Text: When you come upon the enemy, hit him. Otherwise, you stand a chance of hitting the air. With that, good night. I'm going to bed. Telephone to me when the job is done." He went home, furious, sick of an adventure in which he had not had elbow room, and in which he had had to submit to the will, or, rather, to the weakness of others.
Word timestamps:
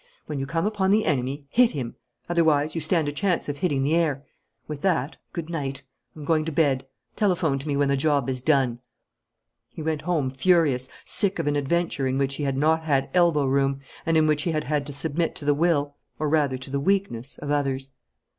When 0.25 0.39
you 0.39 0.47
come 0.47 0.65
upon 0.65 0.89
the 0.89 1.05
enemy, 1.05 1.45
hit 1.51 1.73
him. 1.73 1.95
Otherwise, 2.27 2.73
you 2.73 2.81
stand 2.81 3.07
a 3.07 3.11
chance 3.11 3.47
of 3.47 3.57
hitting 3.59 3.83
the 3.83 3.93
air. 3.93 4.25
With 4.67 4.81
that, 4.81 5.17
good 5.31 5.47
night. 5.47 5.83
I'm 6.15 6.25
going 6.25 6.43
to 6.45 6.51
bed. 6.51 6.87
Telephone 7.15 7.59
to 7.59 7.67
me 7.67 7.77
when 7.77 7.87
the 7.89 7.95
job 7.95 8.27
is 8.27 8.41
done." 8.41 8.81
He 9.75 9.83
went 9.83 10.01
home, 10.01 10.31
furious, 10.31 10.89
sick 11.05 11.37
of 11.37 11.45
an 11.45 11.55
adventure 11.55 12.07
in 12.07 12.17
which 12.17 12.37
he 12.37 12.45
had 12.45 12.57
not 12.57 12.81
had 12.81 13.11
elbow 13.13 13.45
room, 13.45 13.79
and 14.03 14.17
in 14.17 14.25
which 14.25 14.41
he 14.41 14.51
had 14.53 14.63
had 14.63 14.87
to 14.87 14.91
submit 14.91 15.35
to 15.35 15.45
the 15.45 15.53
will, 15.53 15.95
or, 16.17 16.27
rather, 16.27 16.57
to 16.57 16.71
the 16.71 16.79
weakness 16.79 17.37
of 17.37 17.51
others. 17.51 17.91